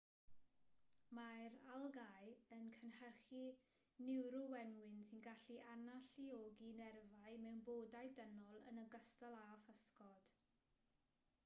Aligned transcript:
mae'r 1.17 1.57
algâu 1.73 2.31
yn 2.57 2.71
cynhyrchu 2.77 3.43
niwrowenwyn 4.07 4.97
sy'n 5.11 5.23
gallu 5.29 5.59
analluogi 5.75 6.73
nerfau 6.81 7.39
mewn 7.47 7.63
bodau 7.71 8.13
dynol 8.23 8.67
yn 8.73 8.83
ogystal 8.87 9.41
â 9.45 9.47
physgod 9.69 10.37